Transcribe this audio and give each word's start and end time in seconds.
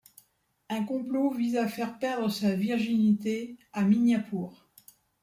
Un 0.71 0.83
complot 0.83 1.29
vise 1.29 1.57
à 1.57 1.67
faire 1.67 1.99
perdre 1.99 2.27
sa 2.27 2.55
virginité 2.55 3.55
à 3.71 3.83
Mignapour. 3.83 4.67